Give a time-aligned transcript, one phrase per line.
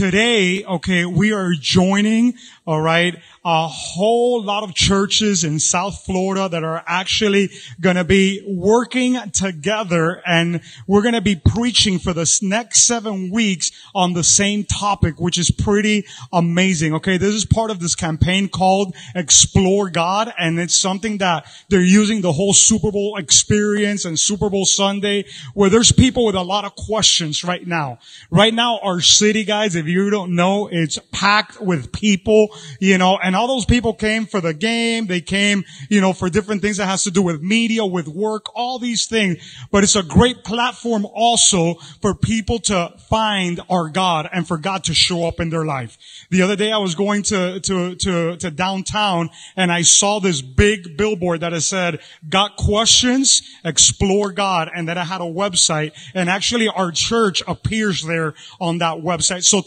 [0.00, 2.32] today, okay, we are joining,
[2.66, 8.04] all right, a whole lot of churches in South Florida that are actually going to
[8.04, 14.12] be working together and we're going to be preaching for the next seven weeks on
[14.12, 16.94] the same topic, which is pretty amazing.
[16.94, 17.16] Okay.
[17.16, 20.32] This is part of this campaign called Explore God.
[20.38, 25.24] And it's something that they're using the whole Super Bowl experience and Super Bowl Sunday
[25.54, 27.98] where there's people with a lot of questions right now.
[28.30, 32.48] Right now, our city, guys, if you don't know, it's packed with people,
[32.78, 35.06] you know, and all those people came for the game.
[35.06, 38.46] They came, you know, for different things that has to do with media, with work,
[38.54, 39.38] all these things.
[39.70, 44.84] But it's a great platform also for people to find our God and for God
[44.84, 45.98] to show up in their life.
[46.30, 50.42] The other day I was going to, to, to, to downtown and I saw this
[50.42, 54.70] big billboard that had said, got questions, explore God.
[54.74, 59.44] And then I had a website and actually our church appears there on that website.
[59.44, 59.60] So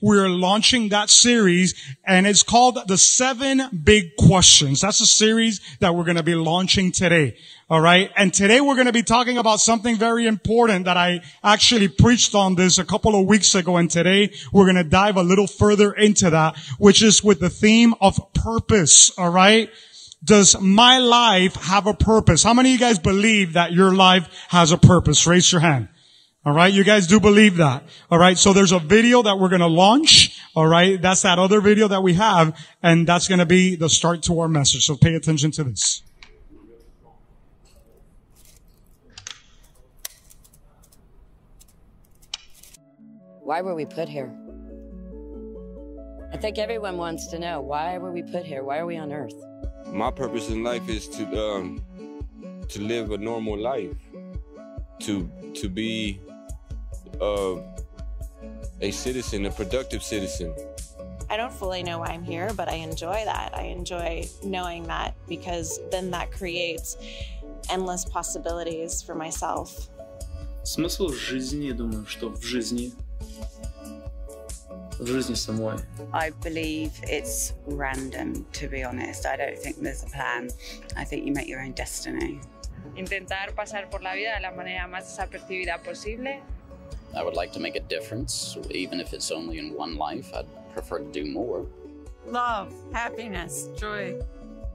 [0.00, 4.80] we're launching that series and it's called the seven big questions.
[4.80, 7.36] That's a series that we're going to be launching today.
[7.70, 8.10] All right.
[8.16, 12.34] And today we're going to be talking about something very important that I actually preached
[12.34, 13.76] on this a couple of weeks ago.
[13.76, 17.48] And today we're going to dive a little further into that, which is with the
[17.48, 19.16] theme of purpose.
[19.16, 19.70] All right.
[20.22, 22.42] Does my life have a purpose?
[22.42, 25.26] How many of you guys believe that your life has a purpose?
[25.26, 25.88] Raise your hand.
[26.42, 26.72] All right.
[26.72, 27.82] You guys do believe that.
[28.10, 28.38] All right.
[28.38, 30.40] So there's a video that we're going to launch.
[30.54, 31.00] All right.
[31.00, 32.58] That's that other video that we have.
[32.82, 34.86] And that's going to be the start to our message.
[34.86, 36.02] So pay attention to this.
[43.40, 44.32] Why were we put here?
[46.32, 48.62] I think everyone wants to know why were we put here?
[48.62, 49.34] Why are we on earth?
[49.88, 51.84] My purpose in life is to um,
[52.68, 53.96] to live a normal life,
[55.00, 56.20] to to be
[57.21, 57.55] uh,
[58.81, 60.53] a citizen, a productive citizen.
[61.29, 63.51] I don't fully know why I'm here, but I enjoy that.
[63.55, 66.97] I enjoy knowing that because then that creates
[67.69, 69.89] endless possibilities for myself.
[70.63, 72.91] Смысл жизни, я думаю, что в жизни,
[74.99, 75.79] в жизни самой.
[76.13, 79.25] I believe it's random, to be honest.
[79.25, 80.49] I don't think there's a plan.
[80.95, 82.39] I think you make your own destiny.
[82.95, 86.41] Intentar pasar por la vida de la manera más desapercibida posible.
[87.16, 90.32] I would like to make a difference, even if it's only in one life.
[90.34, 91.66] I'd prefer to do more.
[92.26, 94.20] Love, happiness, joy,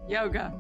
[0.07, 0.53] yoga.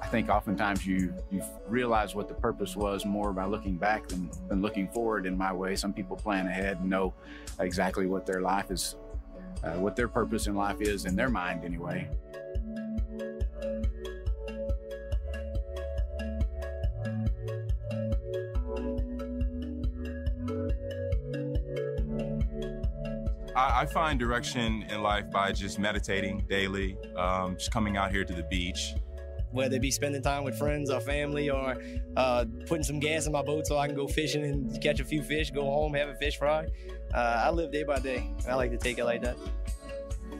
[0.00, 4.30] I think oftentimes you you realize what the purpose was more by looking back than,
[4.48, 5.26] than looking forward.
[5.26, 7.14] In my way, some people plan ahead and know
[7.58, 8.96] exactly what their life is,
[9.64, 12.08] uh, what their purpose in life is in their mind anyway.
[23.58, 28.24] I, I find direction in life by just meditating daily, um, just coming out here
[28.24, 28.94] to the beach.
[29.50, 31.76] Whether it be spending time with friends or family or
[32.16, 35.04] uh, putting some gas in my boat so I can go fishing and catch a
[35.04, 36.66] few fish, go home, have a fish fry.
[37.12, 38.30] Uh, I live day by day.
[38.48, 39.36] I like to take it like that.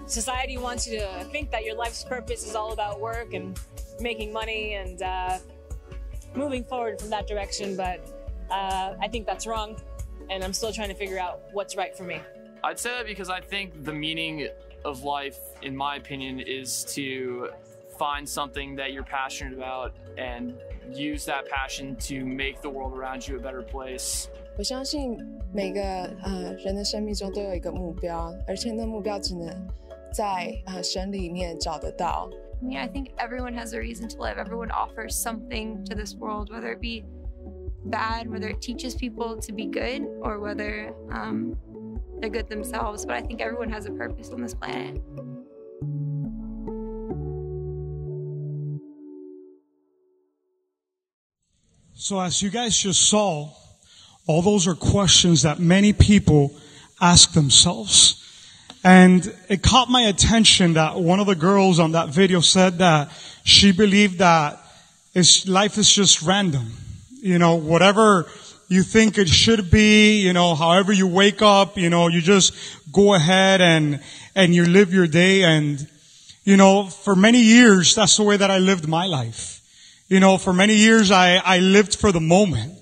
[0.07, 3.59] Society wants you to think that your life's purpose is all about work and
[3.99, 5.39] making money and uh,
[6.37, 8.07] moving forward from that direction, but
[8.51, 9.77] uh, I think that's wrong,
[10.31, 12.21] and I'm still trying to figure out what's right for me.
[12.64, 14.48] I'd say that because I think the meaning
[14.86, 17.50] of life, in my opinion, is to
[17.98, 20.56] find something that you're passionate about and
[20.92, 24.30] use that passion to make the world around you a better place.
[24.58, 25.18] 我相信
[25.52, 25.82] 每个
[26.22, 29.48] 呃人的生命中都有一个目标，而且那目标只能
[30.12, 32.30] 在呃神里面找得到。
[32.62, 34.38] I mean, I think everyone has a reason to live.
[34.38, 37.04] Everyone offers something to this world, whether it be
[37.86, 41.58] bad, whether it teaches people to be good, or whether um,
[42.21, 43.05] they're good themselves.
[43.05, 45.01] But I think everyone has a purpose on this planet.
[51.95, 53.51] So as you guys just saw,
[54.27, 56.55] all those are questions that many people
[57.01, 58.25] ask themselves.
[58.85, 63.11] And it caught my attention that one of the girls on that video said that
[63.43, 64.61] she believed that
[65.47, 66.73] life is just random.
[67.21, 68.29] You know, whatever
[68.69, 72.55] you think it should be, you know, however you wake up, you know, you just
[72.93, 74.01] go ahead and,
[74.35, 75.43] and you live your day.
[75.43, 75.87] And,
[76.45, 79.63] you know, for many years, that's the way that I lived my life.
[80.09, 82.75] You know, for many years, I, I lived for the moment.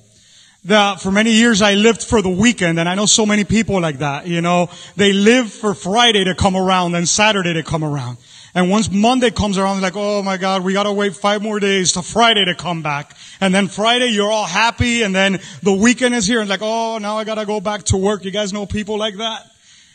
[0.64, 3.80] That for many years I lived for the weekend and I know so many people
[3.80, 7.84] like that, you know, they live for Friday to come around and Saturday to come
[7.84, 8.18] around.
[8.56, 11.92] And once Monday comes around, like, oh my God, we gotta wait five more days
[11.92, 13.14] to Friday to come back.
[13.38, 15.02] And then Friday, you're all happy.
[15.02, 17.98] And then the weekend is here and like, oh, now I gotta go back to
[17.98, 18.24] work.
[18.24, 19.46] You guys know people like that?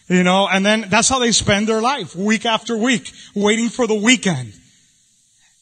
[0.08, 3.88] You know, and then that's how they spend their life, week after week, waiting for
[3.88, 4.54] the weekend.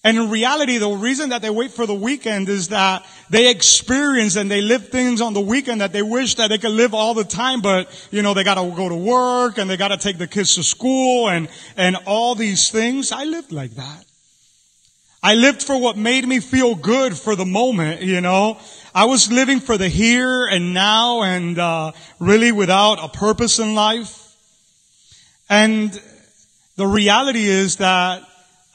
[0.04, 4.38] And in reality, the reason that they wait for the weekend is that they experience
[4.38, 7.14] and they live things on the weekend that they wish that they could live all
[7.14, 10.28] the time, but, you know, they gotta go to work and they gotta take the
[10.28, 13.12] kids to school and, and all these things.
[13.12, 14.06] I lived like that.
[15.22, 18.58] I lived for what made me feel good for the moment, you know.
[18.96, 23.76] I was living for the here and now and, uh, really without a purpose in
[23.76, 24.34] life.
[25.50, 25.92] And
[26.78, 28.24] the reality is that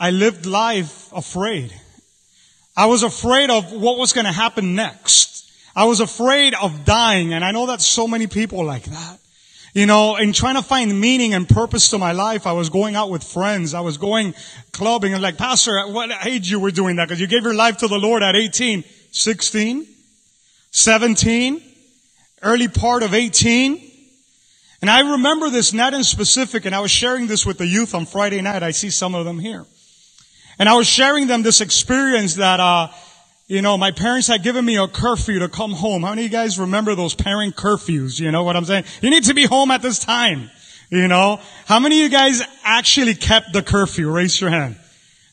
[0.04, 1.72] I lived life afraid.
[2.76, 5.50] I was afraid of what was going to happen next.
[5.74, 9.18] I was afraid of dying, and I know that so many people like that.
[9.72, 12.96] You know, in trying to find meaning and purpose to my life, I was going
[12.96, 13.72] out with friends.
[13.72, 14.34] I was going
[14.72, 17.08] clubbing and like, Pastor, at what age you were doing that?
[17.08, 19.86] Because you gave your life to the Lord at 18, 16,
[20.70, 21.62] 17,
[22.42, 23.90] early part of 18.
[24.82, 27.94] And I remember this not in specific, and I was sharing this with the youth
[27.94, 28.62] on Friday night.
[28.62, 29.64] I see some of them here.
[30.58, 32.88] And I was sharing them this experience that, uh,
[33.46, 36.02] you know, my parents had given me a curfew to come home.
[36.02, 38.20] How many of you guys remember those parent curfews?
[38.20, 38.84] You know what I'm saying?
[39.02, 40.50] You need to be home at this time.
[40.90, 41.40] You know?
[41.66, 44.10] How many of you guys actually kept the curfew?
[44.10, 44.76] Raise your hand.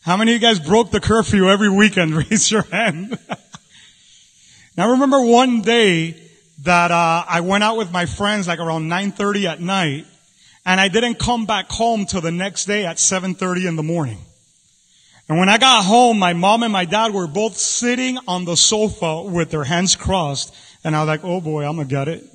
[0.01, 2.13] How many of you guys broke the curfew every weekend?
[2.29, 3.17] Raise your hand.
[4.77, 6.15] now I remember one day
[6.63, 10.05] that, uh, I went out with my friends like around 9.30 at night
[10.65, 14.17] and I didn't come back home till the next day at 7.30 in the morning.
[15.31, 18.57] And when I got home, my mom and my dad were both sitting on the
[18.57, 20.53] sofa with their hands crossed.
[20.83, 22.25] And I was like, oh boy, I'm gonna get it.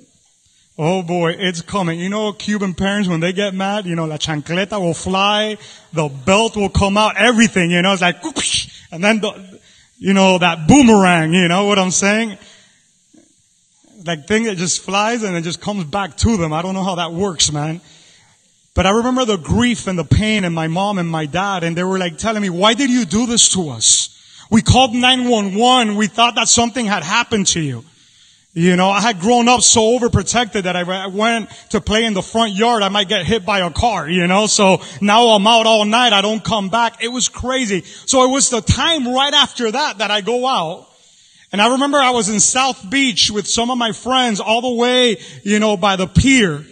[0.78, 2.00] Oh boy, it's coming.
[2.00, 5.58] You know, Cuban parents, when they get mad, you know, la chancleta will fly,
[5.92, 9.60] the belt will come out, everything, you know, it's like, whoosh, and then the,
[9.98, 12.38] you know, that boomerang, you know what I'm saying?
[14.04, 16.54] That thing that just flies and it just comes back to them.
[16.54, 17.82] I don't know how that works, man.
[18.76, 21.74] But I remember the grief and the pain and my mom and my dad and
[21.74, 24.12] they were like telling me, why did you do this to us?
[24.50, 25.96] We called 911.
[25.96, 27.84] We thought that something had happened to you.
[28.52, 32.22] You know, I had grown up so overprotected that I went to play in the
[32.22, 32.82] front yard.
[32.82, 36.12] I might get hit by a car, you know, so now I'm out all night.
[36.12, 37.02] I don't come back.
[37.02, 37.82] It was crazy.
[37.82, 40.86] So it was the time right after that that I go out.
[41.50, 44.74] And I remember I was in South Beach with some of my friends all the
[44.74, 46.64] way, you know, by the pier.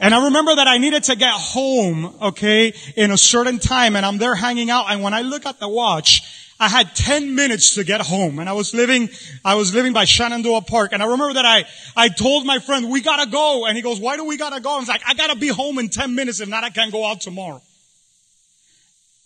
[0.00, 4.06] And I remember that I needed to get home, okay, in a certain time and
[4.06, 6.22] I'm there hanging out and when I look at the watch,
[6.58, 9.10] I had 10 minutes to get home and I was living,
[9.44, 11.64] I was living by Shenandoah Park and I remember that I,
[11.94, 13.66] I told my friend, we gotta go.
[13.66, 14.76] And he goes, why do we gotta go?
[14.76, 16.40] I was like, I gotta be home in 10 minutes.
[16.40, 17.60] If not, I can't go out tomorrow.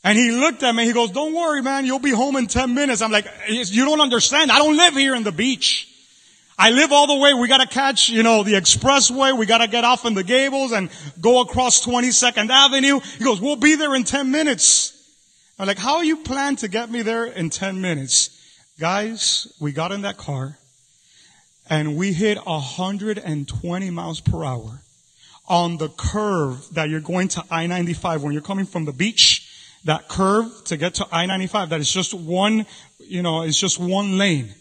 [0.03, 2.75] And he looked at me, he goes, don't worry, man, you'll be home in 10
[2.75, 3.00] minutes.
[3.00, 4.50] I'm like, you don't understand.
[4.50, 5.94] I don't live here in the beach.
[6.56, 7.35] I live all the way.
[7.35, 9.37] We gotta catch, you know, the expressway.
[9.37, 10.89] We gotta get off in the Gables and
[11.21, 13.01] go across 22nd Avenue.
[13.19, 14.93] He goes, we'll be there in 10 minutes.
[15.59, 18.31] I'm like, how you plan to get me there in 10 minutes?
[18.79, 20.59] Guys, we got in that car
[21.69, 24.81] and we hit 120 miles per hour
[25.49, 29.51] on the curve that you're going to I-95 when you're coming from the beach.
[29.85, 32.67] That curve to get to I-95, that is just one,
[32.99, 34.55] you know, it's just one lane.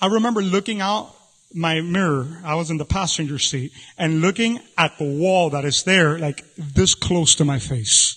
[0.00, 1.14] I remember looking out
[1.54, 5.82] my mirror, I was in the passenger seat and looking at the wall that is
[5.84, 8.14] there, like this close to my face.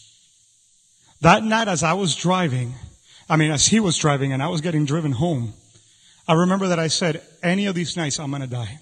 [1.21, 2.73] That night as I was driving,
[3.29, 5.53] I mean, as he was driving and I was getting driven home,
[6.27, 8.79] I remember that I said, any of these nights I'm gonna die.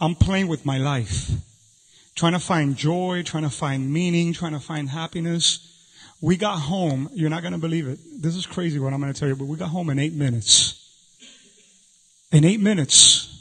[0.00, 1.30] I'm playing with my life.
[2.14, 5.72] Trying to find joy, trying to find meaning, trying to find happiness.
[6.22, 7.98] We got home, you're not gonna believe it.
[8.22, 10.85] This is crazy what I'm gonna tell you, but we got home in eight minutes
[12.36, 13.32] in eight minutes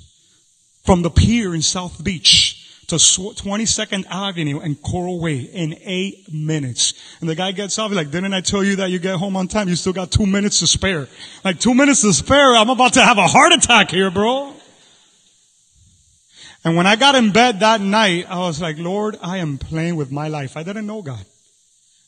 [0.86, 6.94] from the pier in South Beach to 22nd Avenue and Coral Way in eight minutes.
[7.20, 9.36] And the guy gets off, he's like, didn't I tell you that you get home
[9.36, 9.68] on time?
[9.68, 11.10] You still got two minutes to spare.
[11.44, 12.56] Like two minutes to spare.
[12.56, 14.54] I'm about to have a heart attack here, bro.
[16.64, 19.98] And when I got in bed that night, I was like, Lord, I am playing
[19.98, 20.56] with my life.
[20.56, 21.26] I didn't know God.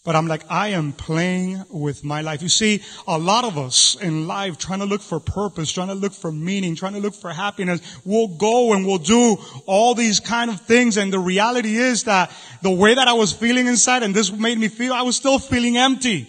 [0.08, 2.42] But I'm like, I am playing with my life.
[2.42, 5.96] You see, a lot of us in life trying to look for purpose, trying to
[5.96, 9.36] look for meaning, trying to look for happiness, we'll go and we'll do
[9.66, 10.96] all these kind of things.
[10.96, 14.58] And the reality is that the way that I was feeling inside, and this made
[14.58, 16.26] me feel, I was still feeling empty.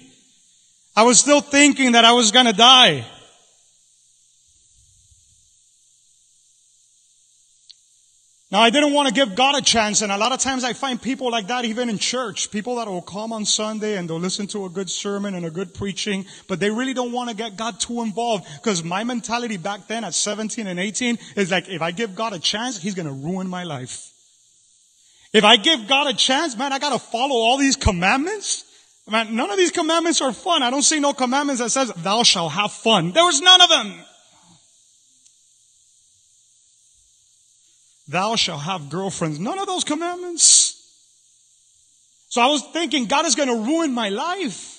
[0.97, 3.07] I was still thinking that I was gonna die.
[8.51, 10.73] Now I didn't want to give God a chance and a lot of times I
[10.73, 12.51] find people like that even in church.
[12.51, 15.51] People that will come on Sunday and they'll listen to a good sermon and a
[15.51, 19.59] good preaching, but they really don't want to get God too involved because my mentality
[19.59, 22.95] back then at 17 and 18 is like, if I give God a chance, He's
[22.95, 24.13] going to ruin my life.
[25.33, 28.65] If I give God a chance, man, I gotta follow all these commandments.
[29.07, 30.63] Man, none of these commandments are fun.
[30.63, 33.13] I don't see no commandments that says, thou shalt have fun.
[33.13, 34.05] There was none of them.
[38.09, 39.39] Thou shalt have girlfriends.
[39.39, 40.75] None of those commandments.
[42.31, 44.77] So I was thinking, God is gonna ruin my life.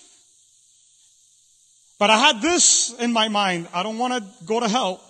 [2.00, 3.68] But I had this in my mind.
[3.74, 5.04] I don't want to go to hell.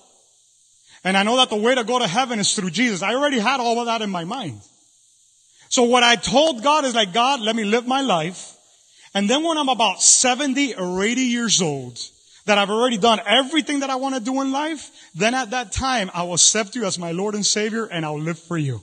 [1.04, 3.04] And I know that the way to go to heaven is through Jesus.
[3.04, 4.60] I already had all of that in my mind.
[5.70, 8.56] So what I told God is like, God, let me live my life.
[9.14, 12.00] And then when I'm about 70 or 80 years old,
[12.50, 15.72] that I've already done everything that I want to do in life, then at that
[15.72, 18.82] time, I will accept you as my Lord and Savior and I'll live for you.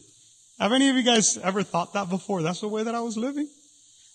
[0.60, 2.42] Have any of you guys ever thought that before?
[2.42, 3.48] That's the way that I was living?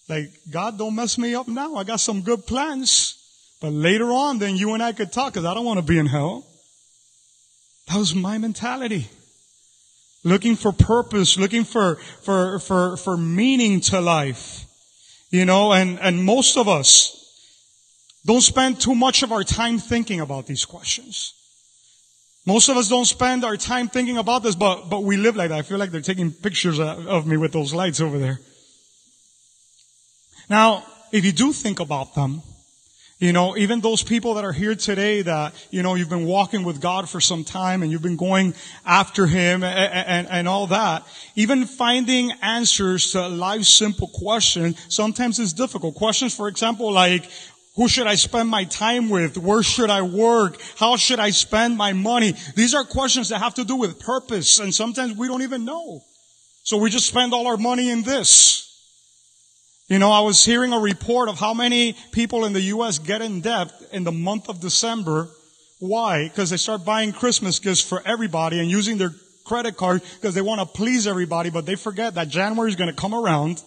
[0.07, 1.75] Like, God, don't mess me up now.
[1.75, 3.17] I got some good plans.
[3.59, 5.99] But later on, then you and I could talk because I don't want to be
[5.99, 6.45] in hell.
[7.87, 9.09] That was my mentality.
[10.23, 14.63] Looking for purpose, looking for, for, for, for meaning to life.
[15.29, 17.20] You know, and, and most of us
[18.25, 21.33] don't spend too much of our time thinking about these questions.
[22.45, 25.49] Most of us don't spend our time thinking about this, but, but we live like
[25.49, 25.59] that.
[25.59, 28.39] I feel like they're taking pictures of me with those lights over there.
[30.49, 32.41] Now, if you do think about them,
[33.19, 36.63] you know, even those people that are here today that, you know, you've been walking
[36.63, 40.65] with God for some time and you've been going after Him and, and, and all
[40.67, 45.93] that, even finding answers to life's simple questions sometimes is difficult.
[45.93, 47.29] Questions, for example, like,
[47.75, 49.37] who should I spend my time with?
[49.37, 50.61] Where should I work?
[50.77, 52.33] How should I spend my money?
[52.55, 56.01] These are questions that have to do with purpose and sometimes we don't even know.
[56.63, 58.67] So we just spend all our money in this.
[59.87, 62.99] You know, I was hearing a report of how many people in the U.S.
[62.99, 65.27] get in debt in the month of December.
[65.79, 66.29] Why?
[66.29, 69.13] Because they start buying Christmas gifts for everybody and using their
[69.43, 72.89] credit card because they want to please everybody, but they forget that January is going
[72.89, 73.61] to come around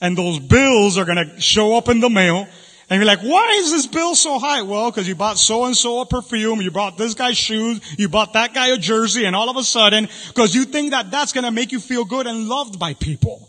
[0.00, 2.48] and those bills are going to show up in the mail.
[2.88, 4.62] And you're like, why is this bill so high?
[4.62, 8.08] Well, because you bought so and so a perfume, you bought this guy's shoes, you
[8.08, 11.32] bought that guy a jersey, and all of a sudden, because you think that that's
[11.32, 13.48] going to make you feel good and loved by people.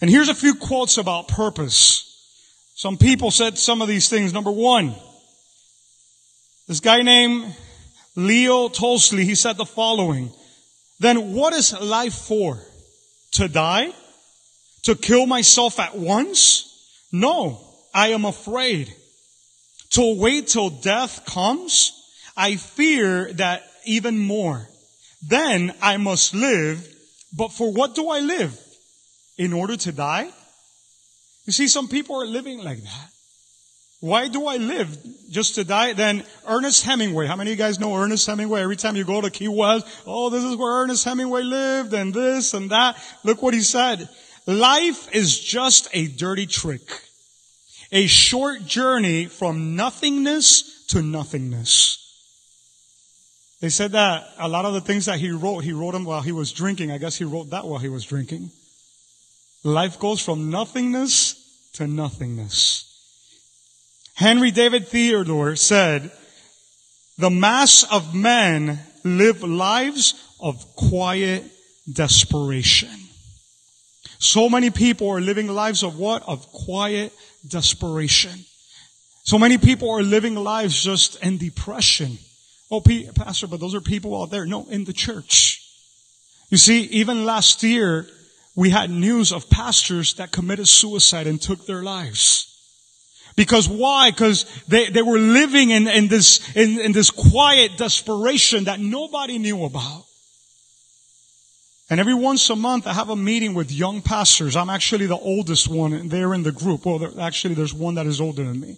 [0.00, 2.06] And here's a few quotes about purpose.
[2.74, 4.32] Some people said some of these things.
[4.32, 4.94] Number one,
[6.66, 7.54] this guy named
[8.16, 10.32] Leo Tolstoy, he said the following.
[10.98, 12.58] Then what is life for?
[13.32, 13.92] To die?
[14.84, 16.66] To kill myself at once?
[17.12, 17.60] No,
[17.92, 18.94] I am afraid.
[19.90, 21.92] To wait till death comes?
[22.36, 24.68] I fear that even more.
[25.26, 26.86] Then I must live,
[27.36, 28.58] but for what do I live?
[29.40, 30.28] in order to die?
[31.46, 33.08] You see, some people are living like that.
[34.00, 34.96] Why do I live
[35.30, 35.94] just to die?
[35.94, 37.26] Then Ernest Hemingway.
[37.26, 38.60] How many of you guys know Ernest Hemingway?
[38.60, 42.12] Every time you go to Key West, oh, this is where Ernest Hemingway lived and
[42.12, 42.98] this and that.
[43.24, 44.10] Look what he said.
[44.50, 46.82] Life is just a dirty trick.
[47.92, 51.98] A short journey from nothingness to nothingness.
[53.60, 56.22] They said that a lot of the things that he wrote, he wrote them while
[56.22, 56.90] he was drinking.
[56.90, 58.50] I guess he wrote that while he was drinking.
[59.62, 62.86] Life goes from nothingness to nothingness.
[64.14, 66.10] Henry David Theodore said,
[67.18, 71.44] the mass of men live lives of quiet
[71.92, 72.99] desperation.
[74.20, 76.22] So many people are living lives of what?
[76.28, 77.10] Of quiet
[77.48, 78.44] desperation.
[79.24, 82.18] So many people are living lives just in depression.
[82.70, 82.82] Oh,
[83.14, 84.44] Pastor, but those are people out there.
[84.44, 85.66] No, in the church.
[86.50, 88.06] You see, even last year,
[88.54, 92.46] we had news of pastors that committed suicide and took their lives.
[93.36, 94.10] Because why?
[94.10, 99.38] Because they, they were living in, in this, in, in this quiet desperation that nobody
[99.38, 100.04] knew about.
[101.90, 104.54] And every once a month I have a meeting with young pastors.
[104.54, 106.86] I'm actually the oldest one there in the group.
[106.86, 108.76] Well, there, actually there's one that is older than me.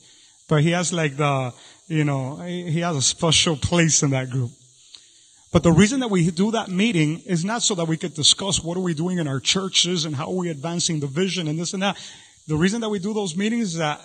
[0.48, 1.52] But he has like the,
[1.88, 4.50] you know, he has a special place in that group.
[5.52, 8.64] But the reason that we do that meeting is not so that we could discuss
[8.64, 11.58] what are we doing in our churches and how are we advancing the vision and
[11.58, 11.98] this and that.
[12.48, 14.00] The reason that we do those meetings is that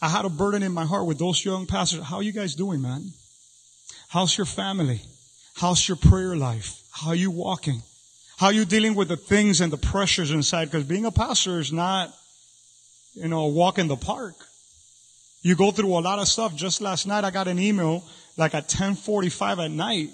[0.00, 2.02] I had a burden in my heart with those young pastors.
[2.02, 3.10] How are you guys doing, man?
[4.08, 5.02] How's your family?
[5.56, 6.82] How's your prayer life?
[6.90, 7.82] How are you walking?
[8.36, 10.66] How you dealing with the things and the pressures inside?
[10.66, 12.14] Because being a pastor is not,
[13.14, 14.34] you know, a walk in the park.
[15.40, 16.54] You go through a lot of stuff.
[16.54, 18.04] Just last night I got an email
[18.36, 20.10] like at 1045 at night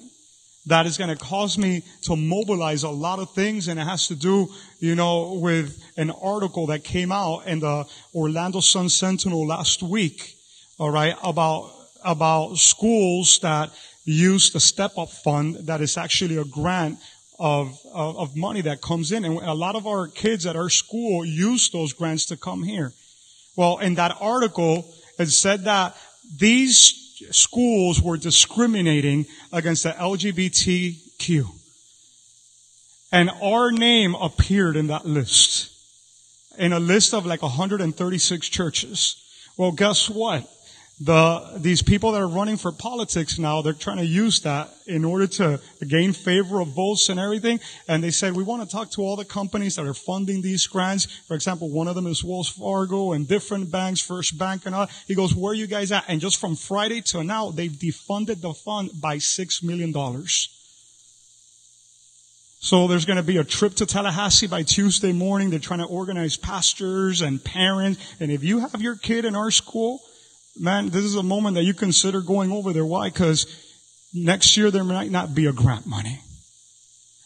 [0.66, 4.06] that is going to cause me to mobilize a lot of things and it has
[4.06, 4.48] to do,
[4.78, 10.36] you know, with an article that came out in the Orlando Sun Sentinel last week,
[10.78, 11.72] all right, about,
[12.04, 13.70] about schools that
[14.04, 16.98] use the step up fund that is actually a grant
[17.38, 19.24] of, of, of money that comes in.
[19.24, 22.92] And a lot of our kids at our school use those grants to come here.
[23.56, 24.86] Well, in that article,
[25.18, 25.96] it said that
[26.38, 26.76] these
[27.30, 31.46] schools were discriminating against the LGBTQ.
[33.12, 35.68] And our name appeared in that list.
[36.58, 39.16] In a list of like 136 churches.
[39.56, 40.48] Well, guess what?
[41.04, 45.04] The, these people that are running for politics now, they're trying to use that in
[45.04, 47.58] order to gain favor of votes and everything.
[47.88, 50.64] And they said, we want to talk to all the companies that are funding these
[50.68, 51.06] grants.
[51.06, 54.86] For example, one of them is Wells Fargo and different banks, First Bank and all.
[55.08, 56.04] He goes, where are you guys at?
[56.06, 59.92] And just from Friday to now, they've defunded the fund by $6 million.
[62.60, 65.50] So there's going to be a trip to Tallahassee by Tuesday morning.
[65.50, 68.00] They're trying to organize pastors and parents.
[68.20, 70.00] And if you have your kid in our school,
[70.58, 72.84] man, this is a moment that you consider going over there.
[72.84, 73.08] Why?
[73.08, 73.46] Because
[74.14, 76.20] next year there might not be a grant money.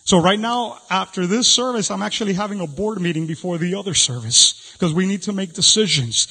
[0.05, 3.93] So right now, after this service, I'm actually having a board meeting before the other
[3.93, 6.29] service because we need to make decisions.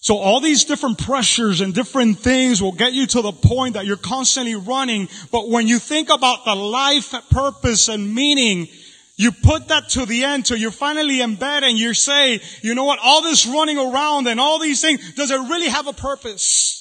[0.00, 3.86] So all these different pressures and different things will get you to the point that
[3.86, 5.08] you're constantly running.
[5.32, 8.68] But when you think about the life purpose and meaning,
[9.16, 12.74] you put that to the end till you're finally in bed and you say, you
[12.74, 15.92] know what, all this running around and all these things, does it really have a
[15.92, 16.80] purpose?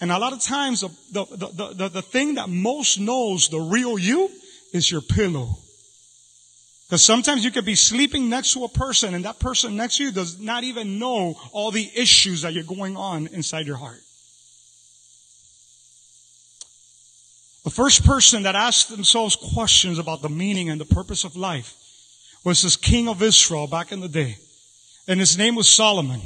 [0.00, 3.58] And a lot of times the, the, the, the, the thing that most knows the
[3.58, 4.30] real you
[4.72, 5.58] is your pillow.
[6.86, 10.04] Because sometimes you could be sleeping next to a person and that person next to
[10.04, 14.03] you does not even know all the issues that you're going on inside your heart.
[17.64, 21.74] The first person that asked themselves questions about the meaning and the purpose of life
[22.44, 24.36] was this king of Israel back in the day.
[25.08, 26.20] And his name was Solomon.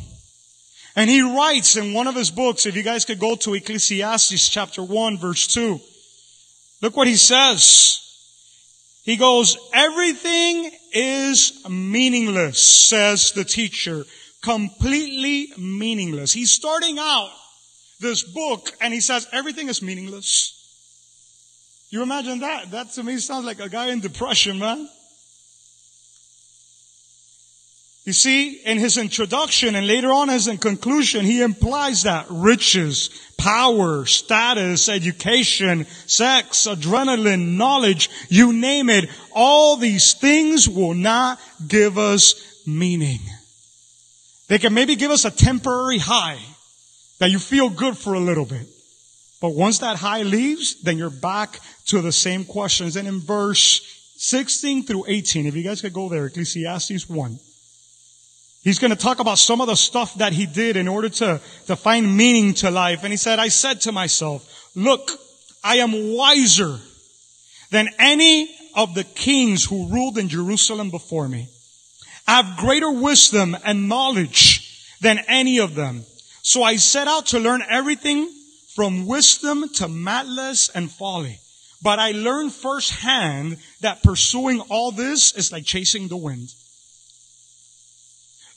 [0.96, 4.48] And he writes in one of his books, if you guys could go to Ecclesiastes
[4.48, 5.80] chapter 1 verse 2,
[6.82, 8.04] look what he says.
[9.04, 14.04] He goes, everything is meaningless, says the teacher.
[14.42, 16.32] Completely meaningless.
[16.32, 17.30] He's starting out
[18.00, 20.57] this book and he says everything is meaningless.
[21.90, 22.70] You imagine that?
[22.70, 24.88] That to me sounds like a guy in depression, man.
[28.04, 33.10] You see, in his introduction and later on as in conclusion, he implies that riches,
[33.36, 41.98] power, status, education, sex, adrenaline, knowledge, you name it, all these things will not give
[41.98, 43.20] us meaning.
[44.48, 46.40] They can maybe give us a temporary high
[47.18, 48.66] that you feel good for a little bit.
[49.40, 52.96] But once that high leaves, then you're back to the same questions.
[52.96, 53.80] And in verse
[54.16, 57.38] 16 through 18, if you guys could go there, Ecclesiastes 1.
[58.62, 61.40] He's going to talk about some of the stuff that he did in order to,
[61.66, 63.04] to find meaning to life.
[63.04, 65.10] And he said, I said to myself, look,
[65.62, 66.78] I am wiser
[67.70, 71.48] than any of the kings who ruled in Jerusalem before me.
[72.26, 76.04] I have greater wisdom and knowledge than any of them.
[76.42, 78.30] So I set out to learn everything
[78.74, 81.40] from wisdom to madness and folly.
[81.82, 86.52] But I learned firsthand that pursuing all this is like chasing the wind.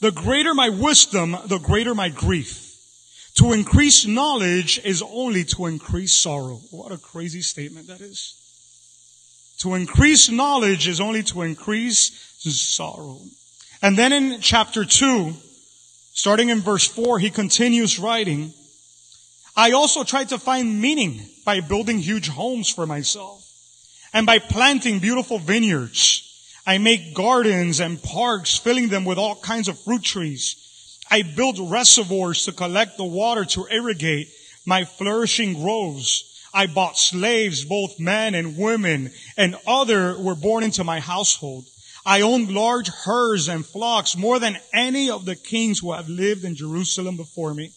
[0.00, 2.70] The greater my wisdom, the greater my grief.
[3.34, 6.60] To increase knowledge is only to increase sorrow.
[6.70, 8.34] What a crazy statement that is.
[9.58, 13.20] To increase knowledge is only to increase sorrow.
[13.80, 15.32] And then in chapter 2,
[16.12, 18.52] starting in verse 4, he continues writing,
[19.56, 23.48] I also tried to find meaning by building huge homes for myself
[24.12, 26.28] and by planting beautiful vineyards.
[26.66, 30.98] I make gardens and parks, filling them with all kinds of fruit trees.
[31.10, 34.28] I build reservoirs to collect the water to irrigate
[34.64, 36.28] my flourishing groves.
[36.54, 41.66] I bought slaves, both men and women, and other were born into my household.
[42.04, 46.44] I owned large herds and flocks, more than any of the kings who have lived
[46.44, 47.72] in Jerusalem before me.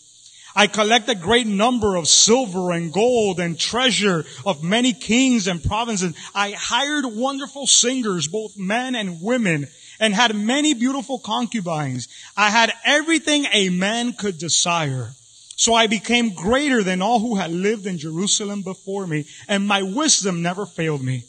[0.55, 5.61] I collect a great number of silver and gold and treasure of many kings and
[5.61, 6.15] provinces.
[6.33, 9.67] I hired wonderful singers, both men and women,
[9.99, 12.07] and had many beautiful concubines.
[12.37, 15.11] I had everything a man could desire.
[15.57, 19.83] So I became greater than all who had lived in Jerusalem before me, and my
[19.83, 21.23] wisdom never failed me.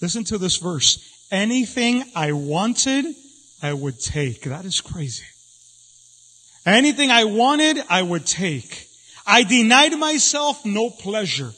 [0.00, 0.98] Listen to this verse.
[1.30, 3.06] Anything I wanted,
[3.62, 4.42] I would take.
[4.42, 5.24] That is crazy.
[6.66, 8.88] Anything I wanted, I would take.
[9.24, 11.52] I denied myself no pleasure.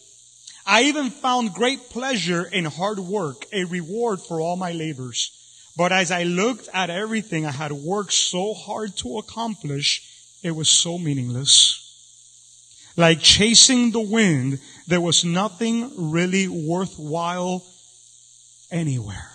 [0.66, 5.32] I even found great pleasure in hard work, a reward for all my labors.
[5.78, 10.02] But as I looked at everything I had worked so hard to accomplish,
[10.42, 11.84] it was so meaningless.
[12.96, 17.64] Like chasing the wind, there was nothing really worthwhile
[18.70, 19.30] anywhere.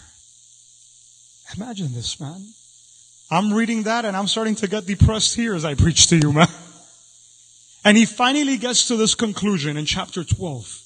[1.55, 2.45] Imagine this, man.
[3.33, 6.31] I'm reading that and I'm starting to get depressed here as I preach to you,
[6.31, 6.47] man.
[7.83, 10.81] And he finally gets to this conclusion in chapter 12.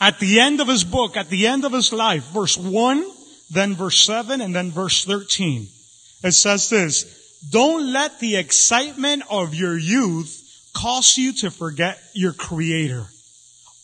[0.00, 3.04] At the end of his book, at the end of his life, verse 1,
[3.50, 5.66] then verse 7, and then verse 13.
[6.22, 12.34] It says this, don't let the excitement of your youth cause you to forget your
[12.34, 13.06] creator.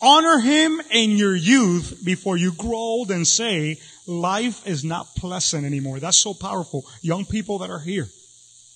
[0.01, 3.79] Honor him in your youth before you grow old and say,
[4.11, 6.01] life is not pleasant anymore.
[6.01, 6.85] That's so powerful.
[7.01, 8.09] Young people that are here.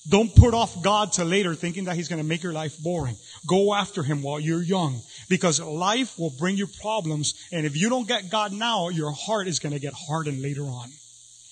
[0.08, 3.16] Don't put off God to later thinking that he's going to make your life boring.
[3.46, 7.34] Go after him while you're young because life will bring you problems.
[7.52, 10.64] And if you don't get God now, your heart is going to get hardened later
[10.64, 10.90] on.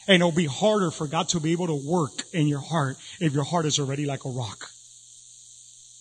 [0.06, 3.32] And it'll be harder for God to be able to work in your heart if
[3.32, 4.68] your heart is already like a rock.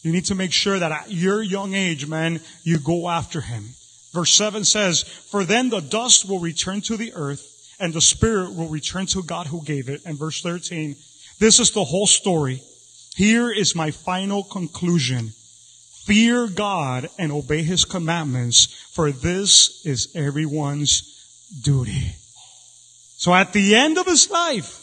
[0.04, 3.70] You need to make sure that at your young age, man, you go after him.
[4.12, 7.51] Verse 7 says, For then the dust will return to the earth
[7.82, 10.02] and the spirit will return to God who gave it.
[10.06, 10.96] And verse 13,
[11.40, 12.62] this is the whole story.
[13.16, 15.32] Here is my final conclusion.
[16.06, 22.14] Fear God and obey his commandments, for this is everyone's duty.
[23.18, 24.78] So at the end of his life,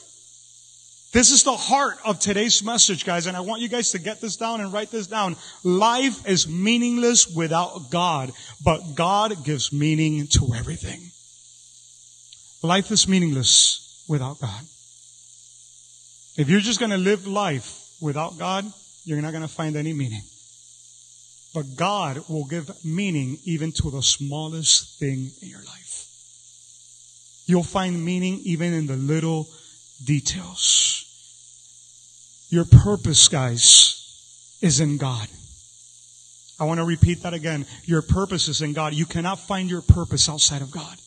[1.13, 4.21] this is the heart of today's message, guys, and I want you guys to get
[4.21, 5.37] this down and write this down.
[5.65, 8.33] Life is meaningless without God,
[8.63, 11.11] but God gives meaning to everything.
[12.63, 14.63] Life is meaningless without God.
[16.37, 18.65] If you're just going to live life without God,
[19.05, 20.23] you're not going to find any meaning.
[21.55, 26.07] But God will give meaning even to the smallest thing in your life.
[27.47, 29.49] You'll find meaning even in the little
[30.05, 31.05] details.
[32.51, 35.29] Your purpose, guys, is in God.
[36.61, 37.67] I want to repeat that again.
[37.85, 38.95] Your purpose is in God.
[38.95, 40.99] You cannot find your purpose outside of God.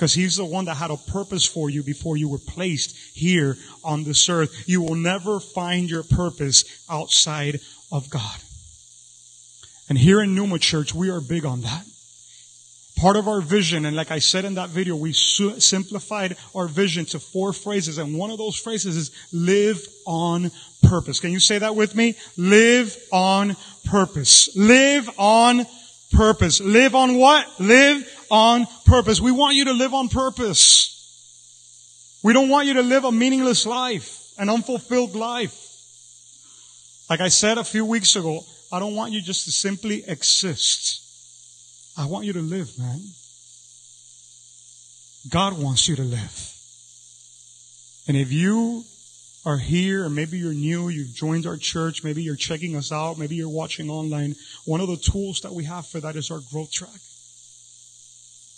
[0.00, 3.58] Because he's the one that had a purpose for you before you were placed here
[3.84, 4.66] on this earth.
[4.66, 7.60] You will never find your purpose outside
[7.92, 8.38] of God.
[9.90, 11.84] And here in Numa Church, we are big on that.
[12.96, 17.04] Part of our vision, and like I said in that video, we simplified our vision
[17.06, 20.50] to four phrases, and one of those phrases is live on
[20.82, 21.20] purpose.
[21.20, 22.14] Can you say that with me?
[22.38, 24.48] Live on purpose.
[24.56, 25.66] Live on
[26.10, 26.60] purpose.
[26.60, 27.46] Live on what?
[27.60, 29.20] Live on purpose.
[29.20, 30.96] We want you to live on purpose.
[32.22, 35.56] We don't want you to live a meaningless life, an unfulfilled life.
[37.08, 41.02] Like I said a few weeks ago, I don't want you just to simply exist.
[41.98, 43.00] I want you to live, man.
[45.28, 46.54] God wants you to live.
[48.06, 48.84] And if you
[49.44, 53.18] are here and maybe you're new, you've joined our church, maybe you're checking us out,
[53.18, 56.40] maybe you're watching online, one of the tools that we have for that is our
[56.50, 57.00] growth track.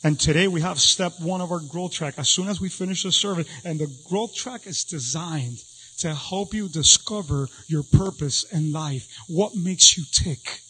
[0.04, 3.04] And today we have step one of our growth track as soon as we finish
[3.04, 3.46] the service.
[3.64, 5.58] And the growth track is designed
[5.98, 9.08] to help you discover your purpose in life.
[9.28, 10.60] What makes you tick?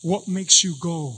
[0.00, 1.16] What makes you go?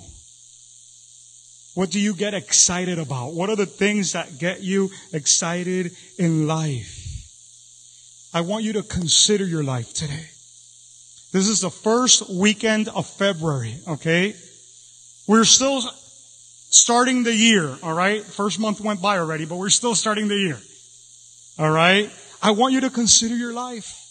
[1.75, 3.35] What do you get excited about?
[3.35, 7.06] What are the things that get you excited in life?
[8.37, 10.27] I want you to consider your life today.
[11.33, 14.35] This is the first weekend of February, okay?
[15.27, 18.23] We're still starting the year, alright?
[18.25, 20.59] First month went by already, but we're still starting the year.
[21.59, 22.11] Alright?
[22.43, 24.03] I want you to consider your life.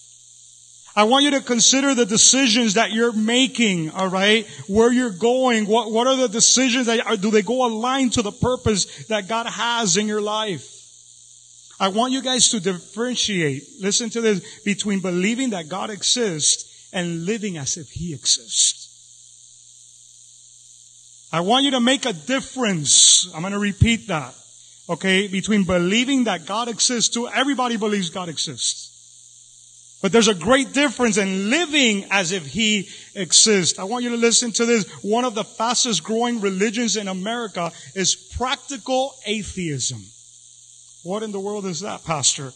[0.96, 4.48] I want you to consider the decisions that you're making, alright?
[4.68, 8.24] Where you're going, what, what are the decisions that are, do they go aligned to
[8.24, 10.75] the purpose that God has in your life?
[11.80, 17.26] I want you guys to differentiate, listen to this, between believing that God exists and
[17.26, 18.86] living as if He exists.
[21.34, 23.30] I want you to make a difference.
[23.34, 24.34] I'm going to repeat that.
[24.88, 28.92] Okay, between believing that God exists to everybody believes God exists.
[30.02, 33.80] But there's a great difference in living as if He exists.
[33.80, 34.86] I want you to listen to this.
[35.04, 40.06] One of the fastest growing religions in America is practical atheism.
[41.06, 42.52] What in the world is that, Pastor?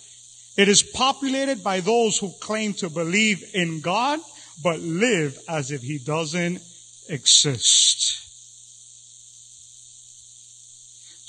[0.57, 4.19] It is populated by those who claim to believe in God,
[4.63, 6.59] but live as if He doesn't
[7.07, 8.25] exist.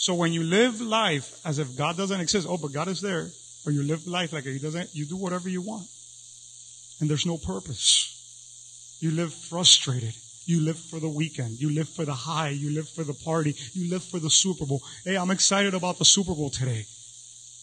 [0.01, 3.29] So when you live life as if God doesn't exist, oh, but God is there,
[3.67, 5.87] or you live life like He doesn't, you do whatever you want.
[7.01, 8.97] And there's no purpose.
[9.01, 10.15] You live frustrated.
[10.47, 11.61] You live for the weekend.
[11.61, 12.49] You live for the high.
[12.49, 13.55] You live for the party.
[13.75, 14.81] You live for the Super Bowl.
[15.05, 16.87] Hey, I'm excited about the Super Bowl today.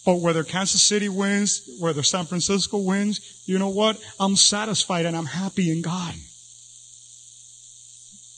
[0.07, 4.01] But whether Kansas City wins, whether San Francisco wins, you know what?
[4.21, 6.15] I'm satisfied and I'm happy in God.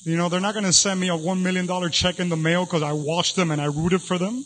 [0.03, 2.65] You know, they're not going to send me a $1 million check in the mail
[2.65, 4.43] because I watched them and I rooted for them.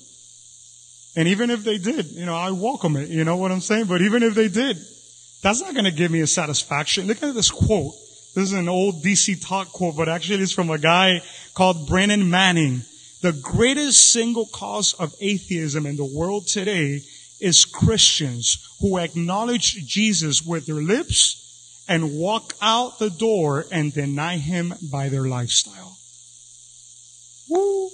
[1.16, 3.08] And even if they did, you know, I welcome it.
[3.08, 3.86] You know what I'm saying?
[3.86, 4.76] But even if they did,
[5.42, 7.08] that's not going to give me a satisfaction.
[7.08, 7.94] Look at this quote.
[8.36, 11.22] This is an old DC talk quote, but actually it's from a guy
[11.54, 12.82] called Brennan Manning.
[13.22, 17.00] The greatest single cause of atheism in the world today
[17.44, 24.38] is Christians who acknowledge Jesus with their lips and walk out the door and deny
[24.38, 25.98] him by their lifestyle.
[27.50, 27.90] Woo!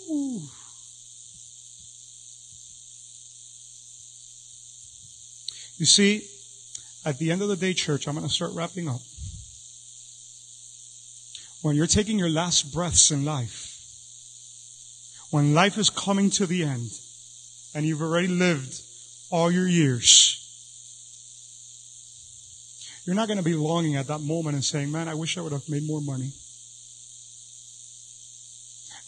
[5.79, 6.27] You see,
[7.03, 9.01] at the end of the day, church, I'm going to start wrapping up.
[11.63, 13.65] When you're taking your last breaths in life,
[15.31, 16.91] when life is coming to the end,
[17.73, 18.83] and you've already lived
[19.31, 20.35] all your years,
[23.05, 25.41] you're not going to be longing at that moment and saying, man, I wish I
[25.41, 26.31] would have made more money.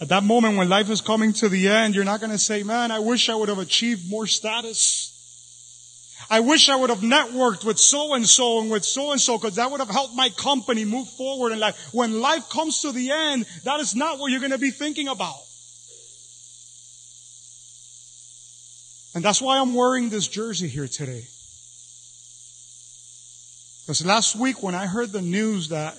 [0.02, 2.64] At that moment when life is coming to the end, you're not going to say,
[2.64, 5.12] man, I wish I would have achieved more status.
[6.32, 9.38] I wish I would have networked with so and so and with so and so
[9.38, 11.94] because that would have helped my company move forward in life.
[11.94, 15.08] When life comes to the end, that is not what you're going to be thinking
[15.08, 15.36] about.
[19.14, 21.26] And that's why I'm wearing this jersey here today.
[23.84, 25.98] Because last week when I heard the news that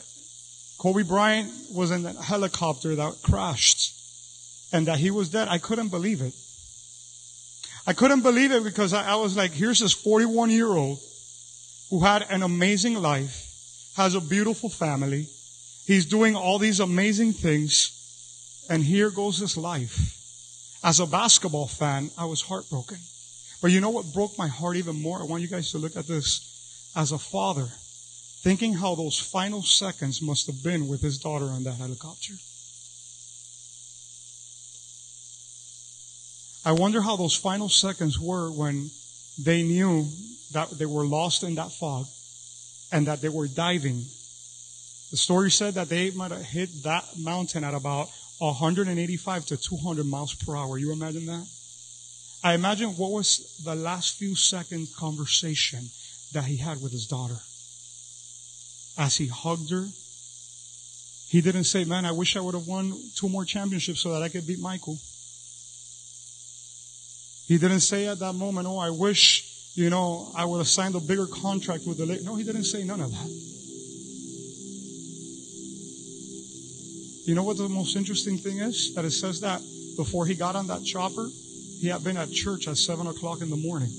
[0.78, 3.92] Kobe Bryant was in a helicopter that crashed
[4.72, 6.32] and that he was dead, I couldn't believe it.
[7.86, 11.00] I couldn't believe it because I, I was like, here's this 41 year old
[11.90, 15.26] who had an amazing life, has a beautiful family.
[15.86, 17.98] He's doing all these amazing things.
[18.70, 20.21] And here goes his life.
[20.84, 22.98] As a basketball fan, I was heartbroken.
[23.60, 25.20] But you know what broke my heart even more?
[25.20, 26.48] I want you guys to look at this.
[26.96, 27.68] As a father,
[28.42, 32.34] thinking how those final seconds must have been with his daughter on that helicopter.
[36.64, 38.90] I wonder how those final seconds were when
[39.38, 40.06] they knew
[40.52, 42.06] that they were lost in that fog
[42.90, 44.04] and that they were diving.
[45.10, 48.10] The story said that they might have hit that mountain at about
[48.42, 50.76] 185 to 200 miles per hour.
[50.76, 51.46] You imagine that?
[52.42, 55.90] I imagine what was the last few second conversation
[56.32, 57.36] that he had with his daughter.
[58.98, 59.86] As he hugged her,
[61.28, 64.22] he didn't say, man, I wish I would have won two more championships so that
[64.22, 64.98] I could beat Michael.
[67.46, 70.94] He didn't say at that moment, oh, I wish, you know, I would have signed
[70.96, 72.24] a bigger contract with the late.
[72.24, 73.61] No, he didn't say none of that.
[77.24, 78.94] You know what the most interesting thing is?
[78.94, 79.60] That it says that
[79.96, 81.28] before he got on that chopper,
[81.80, 83.90] he had been at church at seven o'clock in the morning.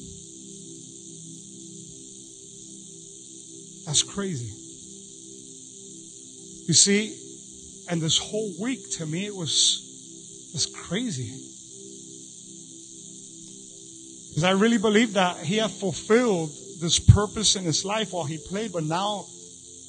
[3.86, 4.52] That's crazy.
[6.68, 7.18] You see,
[7.90, 11.32] and this whole week to me it was it's crazy.
[14.30, 16.50] Because I really believe that he had fulfilled
[16.82, 19.26] this purpose in his life while he played, but now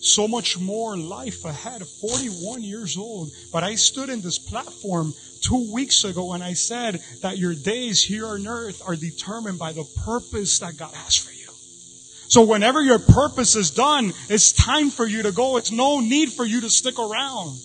[0.04, 1.82] so much more life ahead.
[1.86, 3.30] 41 years old.
[3.52, 8.04] But I stood in this platform two weeks ago and I said that your days
[8.04, 11.48] here on earth are determined by the purpose that God has for you.
[12.28, 15.56] So whenever your purpose is done, it's time for you to go.
[15.56, 17.58] It's no need for you to stick around.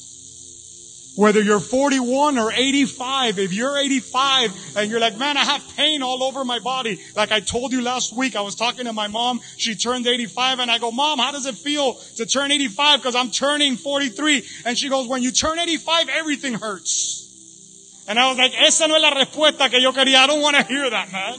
[1.19, 6.01] Whether you're 41 or 85, if you're 85 and you're like, man, I have pain
[6.01, 6.97] all over my body.
[7.13, 9.41] Like I told you last week, I was talking to my mom.
[9.57, 13.03] She turned 85 and I go, mom, how does it feel to turn 85?
[13.03, 14.47] Cause I'm turning 43.
[14.63, 18.05] And she goes, when you turn 85, everything hurts.
[18.07, 20.19] And I was like, esa no es la respuesta que yo quería.
[20.19, 21.37] I don't want to hear that, man.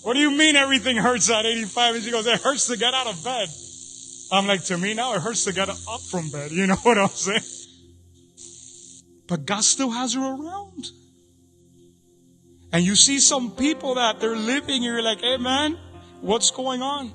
[0.00, 1.96] What do you mean everything hurts at 85?
[1.96, 3.50] And she goes, it hurts to get out of bed.
[4.32, 6.52] I'm like, to me now, it hurts to get up from bed.
[6.52, 7.63] You know what I'm saying?
[9.26, 10.86] But God still has her around.
[12.72, 15.78] And you see some people that they're living, and you're like, hey man,
[16.20, 17.12] what's going on?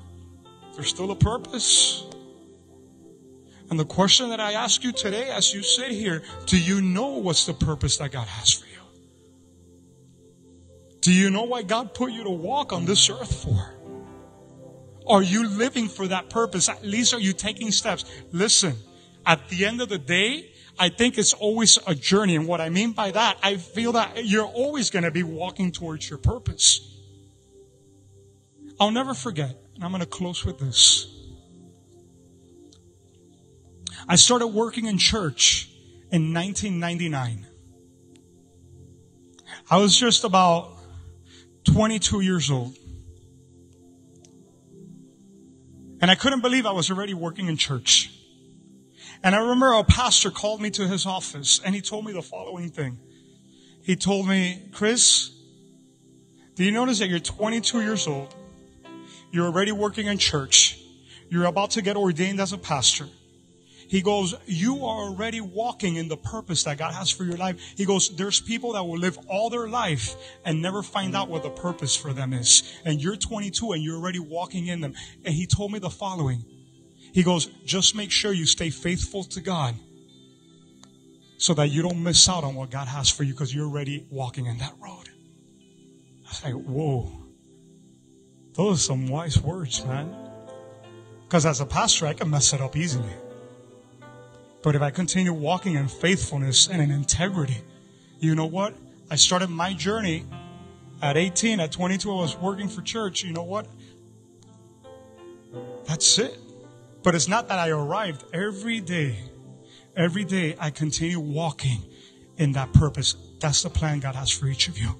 [0.74, 2.04] There's still a purpose.
[3.68, 7.18] And the question that I ask you today as you sit here, do you know
[7.18, 8.70] what's the purpose that God has for you?
[11.02, 13.74] Do you know why God put you to walk on this earth for?
[15.06, 16.68] Are you living for that purpose?
[16.68, 18.04] At least are you taking steps?
[18.32, 18.74] Listen,
[19.24, 22.34] at the end of the day, I think it's always a journey.
[22.36, 25.72] And what I mean by that, I feel that you're always going to be walking
[25.72, 26.80] towards your purpose.
[28.80, 31.06] I'll never forget, and I'm going to close with this.
[34.08, 35.70] I started working in church
[36.10, 37.46] in 1999.
[39.70, 40.78] I was just about
[41.64, 42.74] 22 years old.
[46.00, 48.09] And I couldn't believe I was already working in church.
[49.22, 52.22] And I remember a pastor called me to his office and he told me the
[52.22, 52.98] following thing.
[53.82, 55.30] He told me, Chris,
[56.54, 58.34] Do you notice that you're 22 years old?
[59.30, 60.78] You're already working in church.
[61.28, 63.06] You're about to get ordained as a pastor.
[63.90, 67.60] He goes, you are already walking in the purpose that God has for your life.
[67.76, 71.42] He goes, there's people that will live all their life and never find out what
[71.42, 72.62] the purpose for them is.
[72.84, 74.94] And you're 22 and you're already walking in them.
[75.24, 76.44] And he told me the following.
[77.12, 79.74] He goes, just make sure you stay faithful to God
[81.38, 84.06] so that you don't miss out on what God has for you because you're already
[84.10, 85.08] walking in that road.
[86.26, 87.12] I was like, whoa.
[88.54, 90.14] Those are some wise words, man.
[91.24, 93.14] Because as a pastor, I can mess it up easily.
[94.62, 97.62] But if I continue walking in faithfulness and in integrity,
[98.18, 98.74] you know what?
[99.10, 100.26] I started my journey
[101.00, 101.60] at 18.
[101.60, 103.24] At 22, I was working for church.
[103.24, 103.66] You know what?
[105.86, 106.38] That's it.
[107.02, 109.18] But it's not that I arrived every day.
[109.96, 111.82] Every day I continue walking
[112.36, 113.14] in that purpose.
[113.40, 114.90] That's the plan God has for each of you.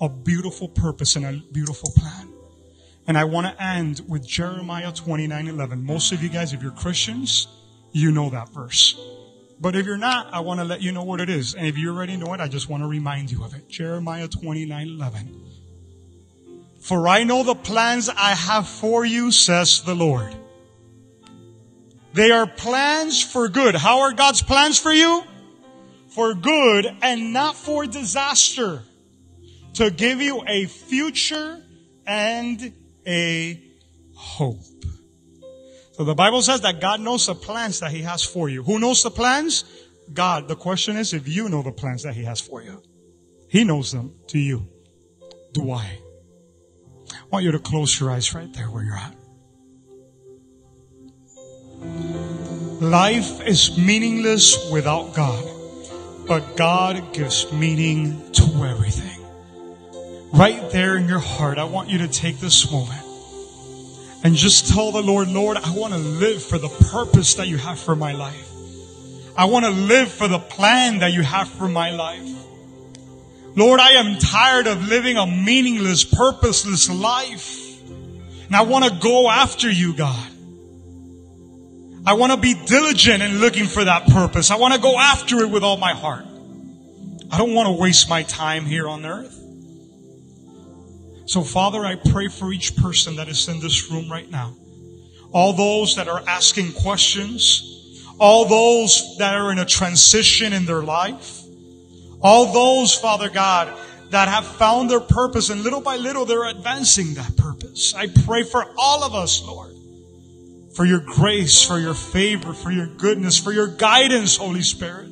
[0.00, 2.32] A beautiful purpose and a beautiful plan.
[3.06, 5.84] And I want to end with Jeremiah 29 11.
[5.84, 7.48] Most of you guys, if you're Christians,
[7.92, 8.98] you know that verse.
[9.60, 11.54] But if you're not, I want to let you know what it is.
[11.54, 13.68] And if you already know it, I just want to remind you of it.
[13.68, 15.40] Jeremiah 29 11.
[16.80, 20.34] For I know the plans I have for you, says the Lord.
[22.14, 23.74] They are plans for good.
[23.74, 25.24] How are God's plans for you?
[26.10, 28.82] For good and not for disaster.
[29.74, 31.60] To give you a future
[32.06, 32.72] and
[33.04, 33.60] a
[34.14, 34.62] hope.
[35.94, 38.62] So the Bible says that God knows the plans that He has for you.
[38.62, 39.64] Who knows the plans?
[40.12, 40.46] God.
[40.46, 42.80] The question is if you know the plans that He has for you.
[43.48, 44.68] He knows them to you.
[45.52, 45.98] Do I?
[47.10, 49.16] I want you to close your eyes right there where you're at.
[52.80, 55.44] Life is meaningless without God,
[56.26, 59.24] but God gives meaning to everything.
[60.32, 63.00] Right there in your heart, I want you to take this moment
[64.24, 67.58] and just tell the Lord, Lord, I want to live for the purpose that you
[67.58, 68.50] have for my life.
[69.36, 72.28] I want to live for the plan that you have for my life.
[73.56, 77.80] Lord, I am tired of living a meaningless, purposeless life.
[78.46, 80.30] And I want to go after you, God.
[82.06, 84.50] I want to be diligent in looking for that purpose.
[84.50, 86.26] I want to go after it with all my heart.
[87.30, 89.40] I don't want to waste my time here on earth.
[91.26, 94.54] So, Father, I pray for each person that is in this room right now.
[95.32, 100.82] All those that are asking questions, all those that are in a transition in their
[100.82, 101.40] life,
[102.20, 103.72] all those, Father God,
[104.10, 107.94] that have found their purpose and little by little they're advancing that purpose.
[107.94, 109.73] I pray for all of us, Lord,
[110.74, 115.08] for your grace, for your favor, for your goodness, for your guidance, Holy Spirit.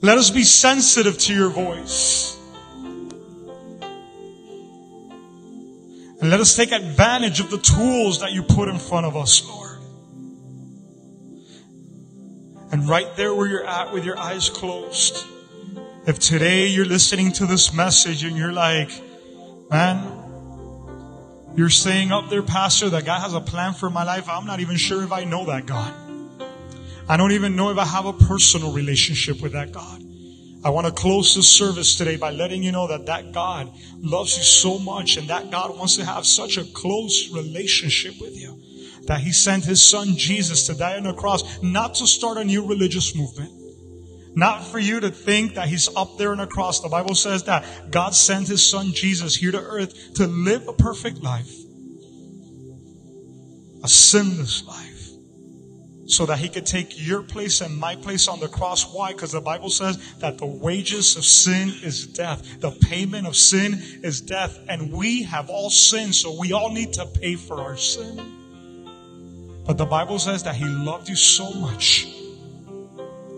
[0.00, 2.36] Let us be sensitive to your voice.
[6.20, 9.46] And let us take advantage of the tools that you put in front of us,
[9.46, 9.78] Lord.
[12.70, 15.24] And right there where you're at with your eyes closed,
[16.06, 18.90] if today you're listening to this message and you're like,
[19.70, 20.17] man,
[21.58, 24.28] you're saying up there, Pastor, that God has a plan for my life.
[24.28, 25.92] I'm not even sure if I know that God.
[27.08, 30.00] I don't even know if I have a personal relationship with that God.
[30.62, 34.36] I want to close this service today by letting you know that that God loves
[34.36, 38.62] you so much and that God wants to have such a close relationship with you
[39.08, 42.44] that he sent his son Jesus to die on the cross, not to start a
[42.44, 43.50] new religious movement.
[44.38, 46.78] Not for you to think that he's up there on the cross.
[46.78, 50.72] The Bible says that God sent his son Jesus here to earth to live a
[50.72, 51.52] perfect life.
[53.82, 55.10] A sinless life
[56.06, 58.94] so that he could take your place and my place on the cross.
[58.94, 59.12] Why?
[59.12, 62.60] Because the Bible says that the wages of sin is death.
[62.60, 64.56] The payment of sin is death.
[64.68, 69.64] And we have all sinned, so we all need to pay for our sin.
[69.66, 72.06] But the Bible says that he loved you so much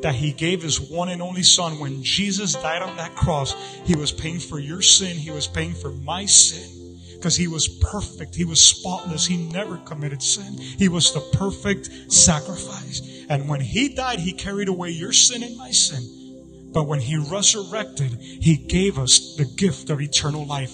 [0.02, 1.78] that he gave his one and only son.
[1.78, 5.16] When Jesus died on that cross, he was paying for your sin.
[5.16, 8.34] He was paying for my sin because he was perfect.
[8.34, 9.26] He was spotless.
[9.26, 10.56] He never committed sin.
[10.58, 13.26] He was the perfect sacrifice.
[13.28, 16.70] And when he died, he carried away your sin and my sin.
[16.72, 20.72] But when he resurrected, he gave us the gift of eternal life.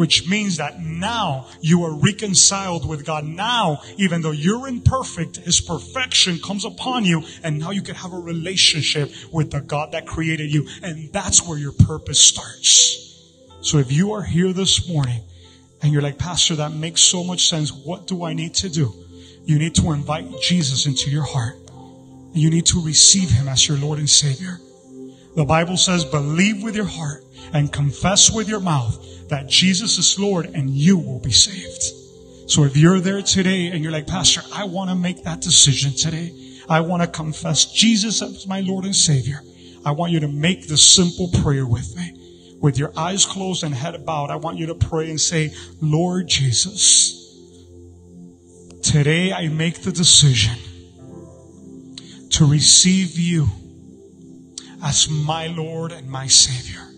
[0.00, 3.26] Which means that now you are reconciled with God.
[3.26, 8.14] Now, even though you're imperfect, His perfection comes upon you, and now you can have
[8.14, 10.66] a relationship with the God that created you.
[10.82, 13.28] And that's where your purpose starts.
[13.60, 15.20] So if you are here this morning
[15.82, 17.70] and you're like, Pastor, that makes so much sense.
[17.70, 18.94] What do I need to do?
[19.44, 21.56] You need to invite Jesus into your heart.
[22.32, 24.60] You need to receive him as your Lord and Savior.
[25.36, 27.22] The Bible says, believe with your heart
[27.52, 31.82] and confess with your mouth that Jesus is Lord and you will be saved.
[32.50, 35.92] So if you're there today and you're like, Pastor, I want to make that decision
[35.94, 36.34] today.
[36.68, 39.40] I want to confess Jesus as my Lord and Savior.
[39.84, 42.16] I want you to make this simple prayer with me.
[42.60, 46.28] With your eyes closed and head bowed, I want you to pray and say, Lord
[46.28, 47.16] Jesus,
[48.82, 50.56] today I make the decision
[52.30, 53.48] to receive you
[54.82, 56.89] as my Lord and my Savior.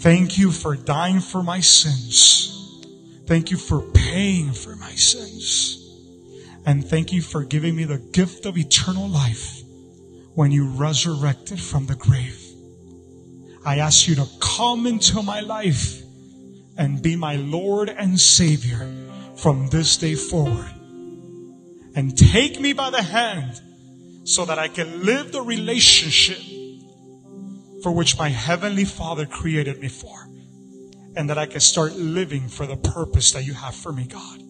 [0.00, 2.84] Thank you for dying for my sins.
[3.26, 5.74] Thank you for paying for my sins.
[6.64, 9.62] And thank you for giving me the gift of eternal life
[10.34, 12.40] when you resurrected from the grave.
[13.64, 16.00] I ask you to come into my life
[16.76, 18.88] and be my Lord and Savior
[19.36, 20.72] from this day forward.
[21.96, 23.60] And take me by the hand
[24.22, 26.38] so that I can live the relationship
[27.82, 30.26] for which my Heavenly Father created me for.
[31.16, 34.42] And that I can start living for the purpose that you have for me, God.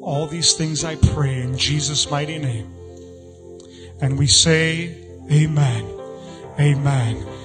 [0.00, 2.70] All these things I pray in Jesus' mighty name.
[4.00, 5.88] And we say, Amen.
[6.58, 7.43] Amen.